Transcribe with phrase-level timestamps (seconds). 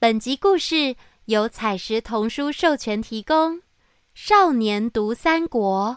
[0.00, 3.56] 本集故事由采石童书授权提供，
[4.14, 5.90] 《少年读三国》，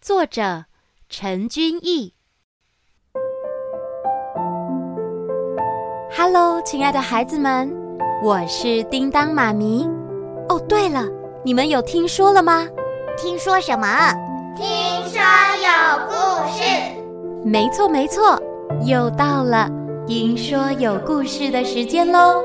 [0.00, 0.66] 作者
[1.08, 2.14] 陈君毅。
[6.16, 7.68] Hello，亲爱的孩子们，
[8.22, 9.84] 我是叮当妈咪。
[10.48, 11.02] 哦，对了，
[11.44, 12.64] 你们有听说了吗？
[13.18, 13.88] 听说什么？
[14.54, 14.64] 听
[15.08, 15.20] 说
[15.66, 16.62] 有故事。
[17.44, 18.40] 没错，没错，
[18.84, 19.68] 又到了
[20.06, 22.40] 听说有故事的时间喽。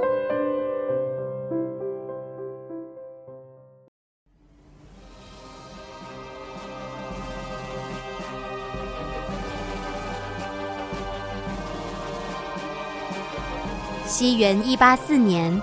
[14.11, 15.59] 西元一八四年，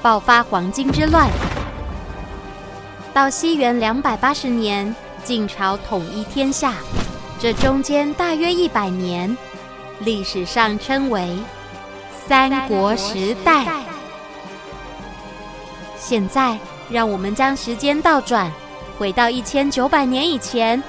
[0.00, 1.28] 爆发黄巾之乱。
[3.12, 6.76] 到西元两百八十年，晋朝统一天下。
[7.38, 9.36] 这中间大约一百年，
[9.98, 11.38] 历史上称为
[12.26, 13.66] 三国时代。
[15.98, 16.58] 现在，
[16.88, 18.50] 让我们将时间倒转，
[18.98, 20.82] 回到一千九百年以前。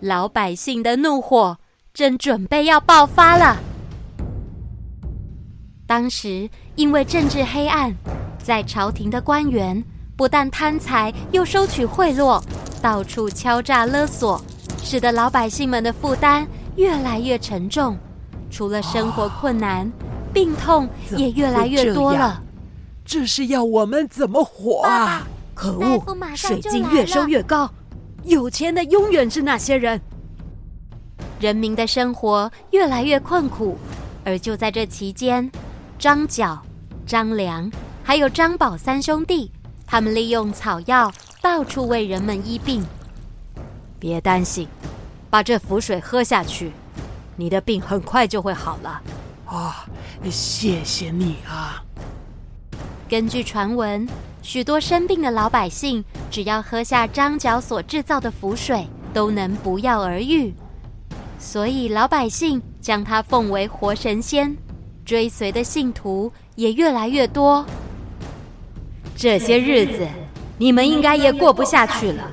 [0.00, 1.58] 老百姓的怒火。
[1.94, 3.58] 正准备要爆发了。
[5.86, 7.94] 当时因为政治黑暗，
[8.42, 9.84] 在朝廷的官员
[10.16, 12.42] 不但贪财，又收取贿赂，
[12.80, 14.42] 到处敲诈勒索，
[14.82, 17.94] 使得老百姓们的负担越来越沉重。
[18.50, 19.92] 除了生活困难，哦、
[20.32, 22.42] 病痛也越来越多了。
[23.04, 24.88] 这，这是要我们怎么活啊？
[24.88, 26.02] 爸爸可恶！
[26.34, 27.70] 水晶越收越高，
[28.24, 30.00] 有钱的永远是那些人。
[31.42, 33.76] 人民的生活越来越困苦，
[34.24, 35.50] 而就在这期间，
[35.98, 36.56] 张角、
[37.04, 37.68] 张良
[38.04, 39.50] 还有张宝三兄弟，
[39.84, 42.86] 他们利用草药到处为人们医病。
[43.98, 44.68] 别担心，
[45.28, 46.70] 把这符水喝下去，
[47.34, 49.02] 你的病很快就会好了。
[49.46, 49.84] 啊，
[50.30, 51.82] 谢谢你啊！
[53.08, 54.08] 根据传闻，
[54.42, 60.54] 许多生病的老百姓，只要喝下张角所制造的符水，都能不药而愈。
[61.42, 64.56] 所以老百姓将他奉为活神仙，
[65.04, 67.66] 追随的信徒也越来越多。
[69.16, 70.06] 这些日子，
[70.56, 72.30] 你们应该也过不下去了。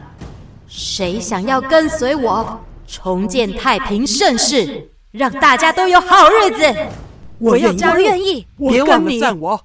[0.68, 6.76] 谁想要跟随我，重建太平盛世，让大家都有好日子？
[7.40, 8.46] 我要加入，愿意。
[8.60, 9.60] 别忘了赞我。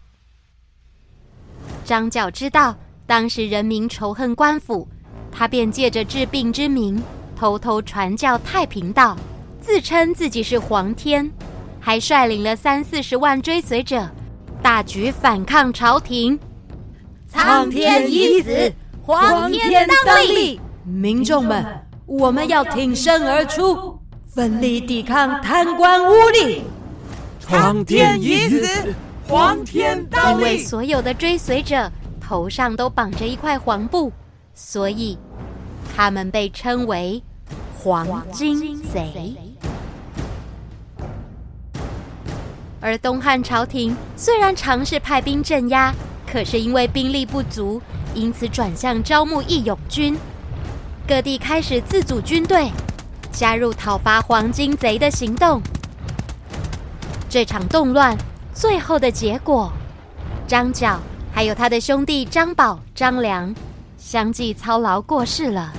[1.84, 2.74] 张角知道
[3.06, 4.88] 当时人民仇恨官府，
[5.30, 7.00] 他便借着治病之名，
[7.36, 9.14] 偷偷传教太平道。
[9.64, 11.32] 自称自己是皇天，
[11.80, 14.06] 还率领了三四十万追随者，
[14.62, 16.38] 大举反抗朝廷。
[17.26, 18.70] 苍天已死，
[19.02, 20.60] 黄天当立。
[20.84, 21.64] 民众们，
[22.04, 23.98] 我们要挺身而出，
[24.28, 26.60] 奋力抵抗贪官污吏。
[27.40, 28.94] 苍天已死，
[29.26, 30.34] 黄天当立。
[30.34, 34.12] 因为所有的追随者头上都绑着一块黄布，
[34.52, 35.18] 所以
[35.96, 37.22] 他们被称为
[37.78, 39.34] 黄金贼。
[42.84, 45.90] 而东汉朝廷虽然尝试派兵镇压，
[46.30, 47.80] 可是因为兵力不足，
[48.12, 50.14] 因此转向招募义勇军。
[51.08, 52.70] 各地开始自组军队，
[53.32, 55.62] 加入讨伐黄巾贼的行动。
[57.26, 58.14] 这场动乱
[58.52, 59.72] 最后的结果，
[60.46, 61.00] 张角
[61.32, 63.54] 还有他的兄弟张宝、张良
[63.96, 65.72] 相继操劳过世了。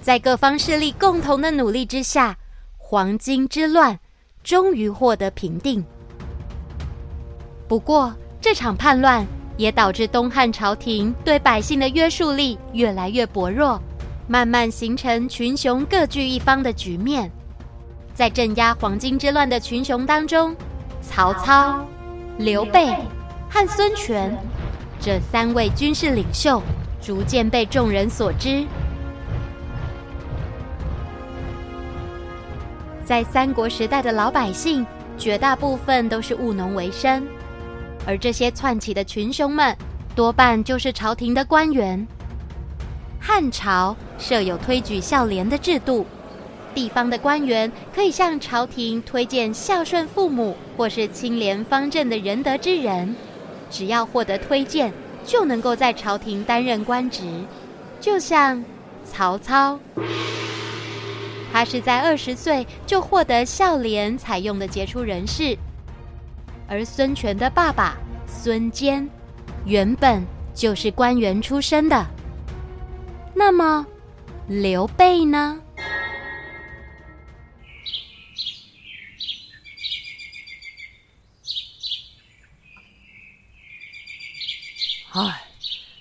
[0.00, 2.34] 在各方势力共同的努力之下，
[2.78, 3.98] 黄巾之乱
[4.42, 5.84] 终于获得平定。
[7.68, 9.26] 不过，这场叛乱
[9.58, 13.78] 也导致东汉朝廷对百姓的约束力越来越薄弱，
[14.26, 17.30] 慢慢形成群雄各据一方的局面。
[18.14, 20.56] 在镇压黄巾之乱的群雄当中，
[21.02, 21.86] 曹操、
[22.38, 22.88] 刘备
[23.50, 24.34] 和孙权
[24.98, 26.62] 这三位军事领袖
[27.02, 28.64] 逐渐被众人所知。
[33.04, 34.86] 在三国时代的老百姓，
[35.18, 37.26] 绝大部分都是务农为生。
[38.08, 39.76] 而这些窜起的群雄们，
[40.16, 42.08] 多半就是朝廷的官员。
[43.20, 46.06] 汉朝设有推举孝廉的制度，
[46.74, 53.14] 地方的官员可以向朝廷推荐孝顺父母或是清廉方正的仁德之人，
[53.70, 54.90] 只要获得推荐，
[55.22, 57.24] 就能够在朝廷担任官职。
[58.00, 58.64] 就像
[59.04, 59.78] 曹操，
[61.52, 65.54] 他是在二十岁就获得孝廉采用的杰出人士。
[66.68, 69.08] 而孙权的爸爸孙坚
[69.64, 70.22] 原本
[70.54, 72.06] 就是官员出身的，
[73.34, 73.86] 那么
[74.46, 75.60] 刘备呢？
[85.12, 85.42] 哎，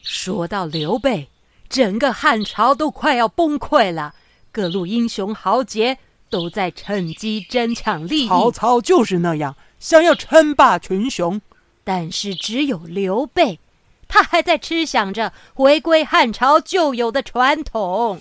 [0.03, 1.29] 说到刘备，
[1.69, 4.13] 整个汉朝都快要崩溃了，
[4.51, 5.97] 各路英雄豪杰
[6.29, 8.27] 都在趁机争抢利益。
[8.27, 9.55] 曹操就是那样。
[9.79, 11.39] 想要称霸群雄，
[11.83, 13.59] 但是只有刘备，
[14.07, 18.19] 他还在痴想着回归汉朝旧有的传统。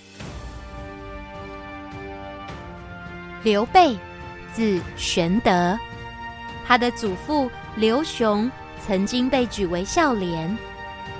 [3.42, 3.96] 刘备，
[4.52, 5.78] 字玄德，
[6.66, 8.50] 他的祖父刘雄
[8.84, 10.56] 曾经被举为孝廉，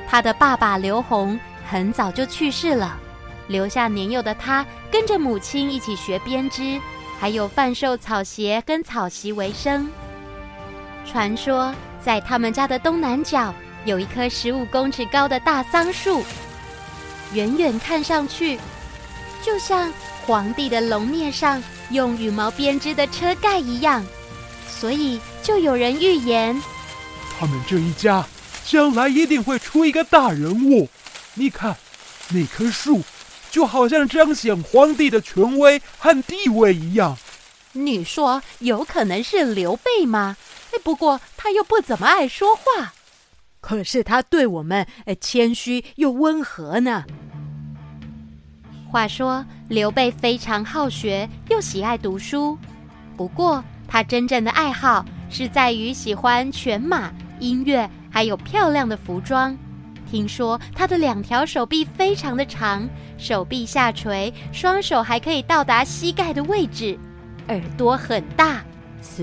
[0.08, 2.98] 他的爸爸刘宏很早就去世了，
[3.48, 6.80] 留下年幼的他跟着母亲一起学编织，
[7.18, 9.88] 还有贩售草鞋跟草席为生。
[11.16, 11.74] 传说
[12.04, 13.54] 在他们家的东南角
[13.86, 16.22] 有一棵十五公尺高的大桑树，
[17.32, 18.60] 远远看上去，
[19.42, 19.90] 就像
[20.26, 24.04] 皇帝的龙面上用羽毛编织的车盖一样，
[24.68, 26.62] 所以就有人预言，
[27.40, 28.22] 他们这一家
[28.66, 30.86] 将来一定会出一个大人物。
[31.32, 31.74] 你看，
[32.28, 33.00] 那棵树
[33.50, 37.16] 就好像彰显皇帝的权威和地位一样。
[37.72, 40.36] 你说有可能是刘备吗？
[40.78, 42.92] 不过他又不怎么爱说话，
[43.60, 44.86] 可是他对我们
[45.20, 47.04] 谦虚又温和呢。
[48.88, 52.56] 话说刘备非常好学，又喜爱读书。
[53.16, 59.56] 不过他真正的爱好是在于喜欢犬马、音乐，还有漂亮的服装。
[60.08, 62.88] 听说他的两条手臂非常的长，
[63.18, 66.96] 手臂下垂，双手还可以到达膝盖的位置，
[67.48, 68.64] 耳朵很大，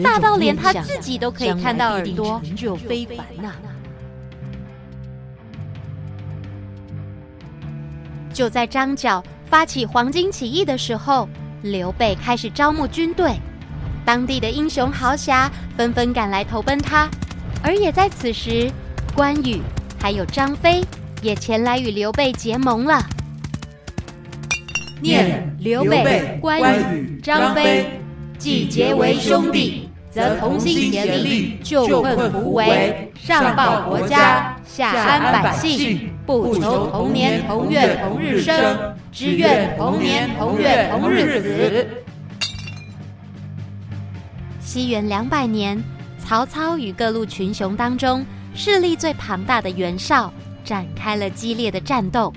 [0.04, 3.70] 大到连他自己都可以看到耳朵，成就非凡呐、啊。
[8.34, 11.30] 就在张角发起黄巾起义的时候，
[11.62, 13.36] 刘备开始招募军队，
[14.04, 17.08] 当地的英雄豪侠纷纷赶来投奔他。
[17.64, 18.72] 而也在此时，
[19.16, 19.62] 关羽
[20.02, 20.84] 还有张飞
[21.22, 23.06] 也前来与刘备结盟了。
[25.00, 26.62] 念刘备、关
[26.96, 28.02] 羽、张飞，
[28.44, 36.10] 既结为兄弟，则同心协力，救困扶危，上报国家，下安百姓。
[36.26, 41.88] 不求同年同月同日生，只愿同年同月同日死。
[44.60, 45.82] 西元两百年，
[46.20, 50.30] 曹操与各路群雄当中势力最庞大的袁绍
[50.66, 52.34] 展开了激烈的战斗。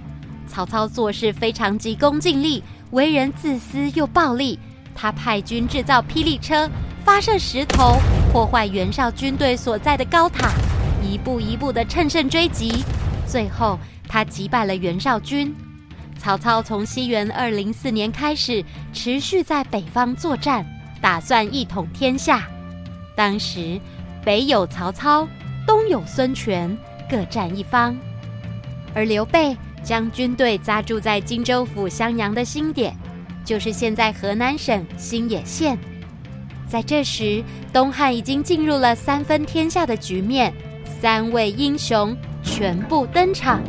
[0.46, 2.62] 曹操做事非常急功近利，
[2.92, 4.56] 为人自私又暴力。
[5.06, 6.68] 他派军制造霹雳车，
[7.04, 8.00] 发射石头
[8.32, 10.50] 破坏袁绍军队所在的高塔，
[11.00, 12.82] 一步一步的乘胜追击。
[13.24, 15.54] 最后，他击败了袁绍军。
[16.18, 20.66] 曹操从西元二零四年开始，持续在北方作战，
[21.00, 22.42] 打算一统天下。
[23.14, 23.80] 当时，
[24.24, 25.28] 北有曹操，
[25.64, 26.76] 东有孙权，
[27.08, 27.96] 各占一方。
[28.92, 32.92] 而刘备将军队扎驻在荆州府襄阳的新点，
[33.46, 35.78] 就是现在河南省新野县。
[36.68, 40.52] 在这时，东汉已经进入了三分天下的局面，
[41.00, 42.14] 三位英雄。
[42.48, 43.60] 全部登场，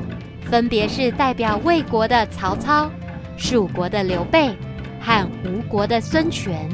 [0.45, 2.88] 分别是代表魏国的曹操、
[3.35, 4.56] 蜀国的刘备
[5.01, 6.69] 和吴国的孙权。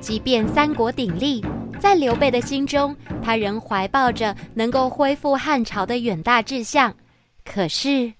[0.00, 1.42] 即便三国鼎立，
[1.80, 6.94] 在刘备的心中，他仍怀抱着能够恢复汉朝的远大志向。
[7.42, 8.12] 可是，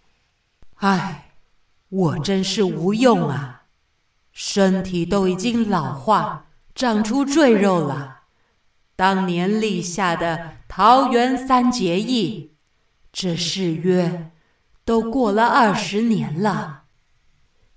[0.76, 1.26] 唉，
[1.90, 3.59] 我真是无用啊！
[4.32, 8.18] 身体都已经老化，长出赘肉了。
[8.96, 12.54] 当年立下的桃园三结义。
[13.12, 14.30] 这誓约
[14.84, 16.84] 都过了二十年了，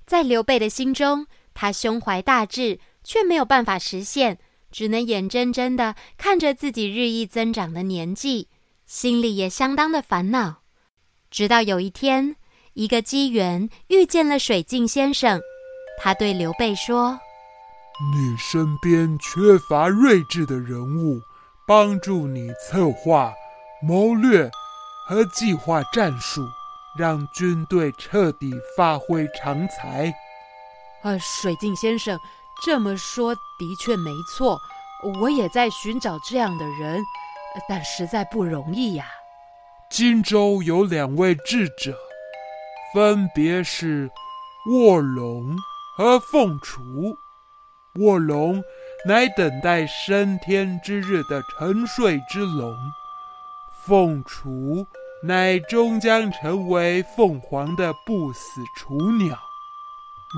[0.06, 4.38] 在刘备的心中，他胸怀大志，却没有办法实现，
[4.72, 8.50] 只能眼睁睁的看着自己日益增长的年纪，
[8.86, 10.62] 心里也相当的烦恼。
[11.32, 12.36] 直到有一天，
[12.74, 15.42] 一个机缘遇见了水镜先生，
[16.04, 17.18] 他对刘备说
[18.14, 21.22] ：“你身边缺乏睿智的人物，
[21.66, 23.34] 帮助你策划
[23.82, 24.52] 谋略。”
[25.06, 26.42] 和计划战术，
[26.98, 30.14] 让军队彻底发挥长才。
[31.04, 32.18] 呃，水镜先生
[32.66, 34.58] 这么说的确没错，
[35.22, 37.04] 我也在寻找这样的人，
[37.68, 39.08] 但实在不容易呀。
[39.90, 41.98] 荆州有两位智者，
[42.94, 44.10] 分别是
[44.72, 45.54] 卧龙
[45.96, 47.16] 和凤雏。
[48.00, 48.64] 卧龙
[49.06, 52.76] 乃等待升天之日的沉睡之龙。
[53.86, 54.88] 凤雏
[55.24, 59.38] 乃终将成为凤凰的不死雏鸟，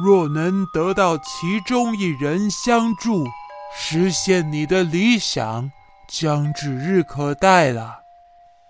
[0.04, 3.26] 若能得到其中一人相助，
[3.74, 5.72] 实现你的理想，
[6.10, 8.00] 将指日可待了。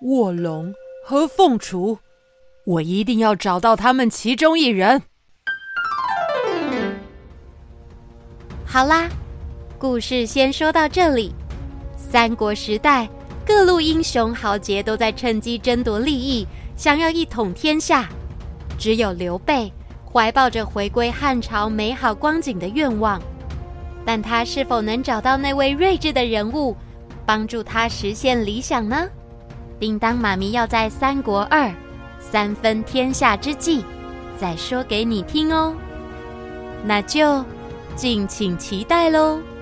[0.01, 0.73] 卧龙
[1.07, 1.99] 和凤雏，
[2.65, 5.01] 我一定要找到他们其中一人。
[8.75, 9.07] 好啦，
[9.79, 11.33] 故事先说到这里。
[11.95, 13.07] 三国时代，
[13.45, 18.09] 各路英雄豪杰都在趁机争夺利益，想要一统天下。
[18.77, 19.71] 只有刘备
[20.11, 23.17] 怀抱着回归汉朝美好光景的愿望，
[24.03, 26.75] 但他是否能找到那位睿智的人物，
[27.25, 29.07] 帮助他实现理想呢？
[29.79, 31.67] 叮当妈咪要在《三国二》
[32.19, 33.85] 三分天下之际
[34.37, 35.73] 再说给你听哦，
[36.83, 37.41] 那就
[37.95, 39.54] 敬请期待喽。